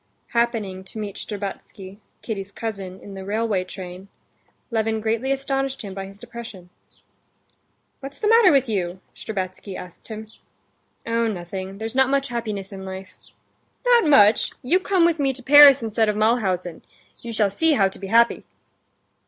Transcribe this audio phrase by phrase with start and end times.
[0.29, 4.07] Happening to meet Shtcherbatsky, Kitty's cousin, in the railway train,
[4.71, 6.71] Levin greatly astonished him by his depression.
[7.99, 10.25] "What's the matter with you?" Shtcherbatsky asked him.
[11.05, 13.15] "Oh, nothing; there's not much happiness in life."
[13.85, 14.49] "Not much?
[14.63, 16.81] You come with me to Paris instead of to Mulhausen.
[17.21, 18.43] You shall see how to be happy."